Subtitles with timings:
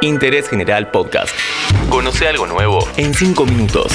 [0.00, 1.34] Interés General Podcast.
[1.90, 3.92] Conoce algo nuevo en 5 minutos.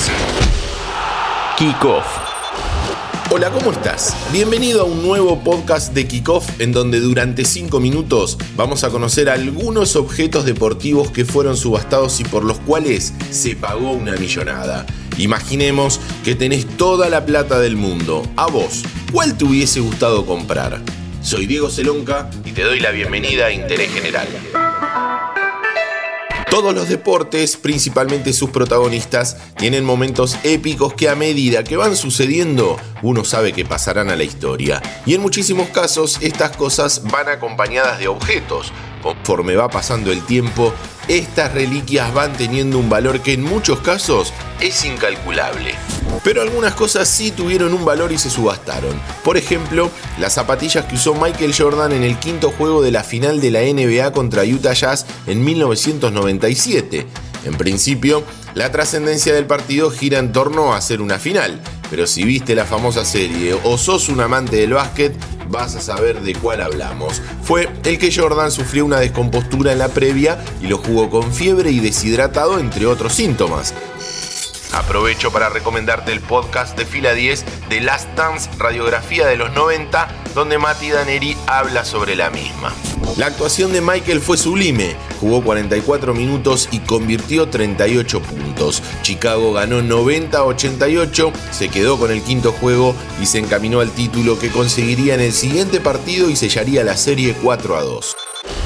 [1.58, 2.06] Kickoff.
[3.32, 4.14] Hola, ¿cómo estás?
[4.34, 9.30] Bienvenido a un nuevo podcast de Kickoff en donde durante 5 minutos vamos a conocer
[9.30, 14.86] algunos objetos deportivos que fueron subastados y por los cuales se pagó una millonada.
[15.18, 18.24] Imaginemos que tenés toda la plata del mundo.
[18.36, 18.84] A vos,
[19.14, 20.82] ¿cuál te hubiese gustado comprar?
[21.22, 24.28] Soy Diego Celonca y te doy la bienvenida a Interés General.
[26.54, 32.78] Todos los deportes, principalmente sus protagonistas, tienen momentos épicos que a medida que van sucediendo,
[33.02, 34.80] uno sabe que pasarán a la historia.
[35.08, 38.72] Y en muchísimos casos estas cosas van acompañadas de objetos.
[39.02, 40.72] Conforme va pasando el tiempo,
[41.08, 45.74] estas reliquias van teniendo un valor que en muchos casos es incalculable.
[46.24, 49.00] Pero algunas cosas sí tuvieron un valor y se subastaron.
[49.24, 53.42] Por ejemplo, las zapatillas que usó Michael Jordan en el quinto juego de la final
[53.42, 57.06] de la NBA contra Utah Jazz en 1997.
[57.46, 61.60] En principio, la trascendencia del partido gira en torno a ser una final,
[61.90, 65.14] pero si viste la famosa serie o sos un amante del básquet,
[65.50, 67.22] vas a saber de cuál hablamos.
[67.44, 71.72] Fue el que Jordan sufrió una descompostura en la previa y lo jugó con fiebre
[71.72, 73.74] y deshidratado, entre otros síntomas.
[74.74, 80.08] Aprovecho para recomendarte el podcast de Fila 10 de Last Dance Radiografía de los 90,
[80.34, 82.74] donde Mati Daneri habla sobre la misma.
[83.18, 88.82] La actuación de Michael fue sublime, jugó 44 minutos y convirtió 38 puntos.
[89.04, 94.50] Chicago ganó 90-88, se quedó con el quinto juego y se encaminó al título que
[94.50, 98.16] conseguiría en el siguiente partido y sellaría la serie 4 a 2.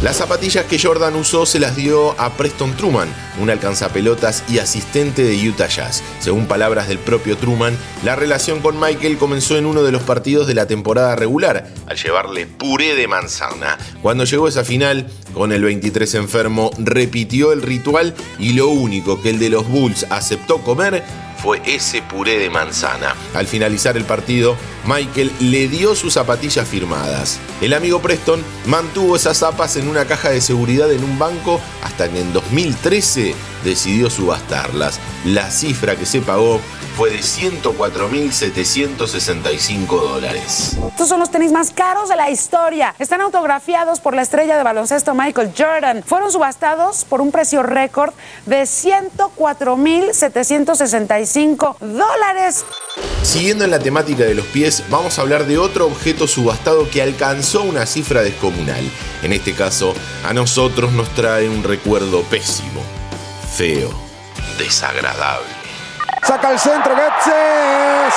[0.03, 3.11] Las zapatillas que Jordan usó se las dio a Preston Truman,
[3.41, 6.03] un alcanzapelotas y asistente de Utah Jazz.
[6.19, 10.45] Según palabras del propio Truman, la relación con Michael comenzó en uno de los partidos
[10.45, 13.79] de la temporada regular, al llevarle puré de manzana.
[14.03, 19.31] Cuando llegó esa final, con el 23 enfermo, repitió el ritual y lo único que
[19.31, 21.03] el de los Bulls aceptó comer
[21.37, 23.15] fue ese puré de manzana.
[23.33, 24.55] Al finalizar el partido,
[24.85, 27.39] Michael le dio sus zapatillas firmadas.
[27.61, 32.09] El amigo Preston mantuvo esas zapas en una caja de seguridad en un banco hasta
[32.09, 34.99] que en 2013 decidió subastarlas.
[35.25, 36.61] La cifra que se pagó
[36.95, 40.77] fue de 104.765 dólares.
[40.89, 42.95] Estos son los tenis más caros de la historia.
[42.97, 46.01] Están autografiados por la estrella de baloncesto Michael Jordan.
[46.03, 48.15] Fueron subastados por un precio récord
[48.47, 51.26] de 104.765
[51.79, 52.65] dólares.
[53.23, 57.01] Siguiendo en la temática de los pies, vamos a hablar de otro objeto subastado que
[57.01, 58.83] alcanzó una cifra descomunal.
[59.23, 59.93] En este caso,
[60.25, 62.81] a nosotros nos trae un recuerdo pésimo,
[63.55, 63.89] feo,
[64.57, 65.57] desagradable.
[66.25, 67.31] Saca el centro, Goetze.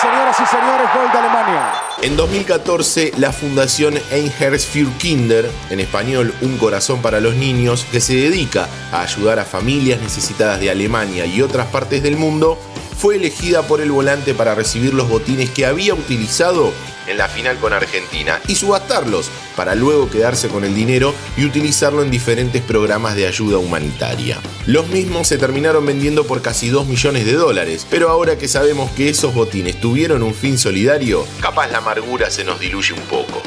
[0.01, 1.73] Señoras y señores, gol de Alemania.
[2.03, 8.01] En 2014, la Fundación Einherz für Kinder, en español Un Corazón para los Niños, que
[8.01, 12.59] se dedica a ayudar a familias necesitadas de Alemania y otras partes del mundo,
[13.01, 16.71] fue elegida por el volante para recibir los botines que había utilizado
[17.07, 22.03] en la final con Argentina y subastarlos para luego quedarse con el dinero y utilizarlo
[22.03, 24.39] en diferentes programas de ayuda humanitaria.
[24.67, 28.91] Los mismos se terminaron vendiendo por casi 2 millones de dólares, pero ahora que sabemos
[28.91, 33.43] que esos botines tuvieron un fin solidario, capaz la amargura se nos diluye un poco.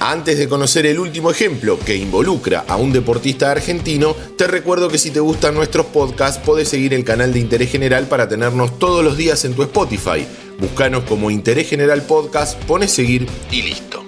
[0.01, 4.99] Antes de conocer el último ejemplo que involucra a un deportista argentino, te recuerdo que
[4.99, 9.03] si te gustan nuestros podcasts podés seguir el canal de Interés General para tenernos todos
[9.03, 10.27] los días en tu Spotify.
[10.59, 14.05] Búscanos como Interés General Podcast, pones seguir y listo.